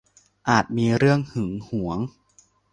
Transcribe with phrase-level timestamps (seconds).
[0.49, 1.97] อาจมีเรื่องหึงหวง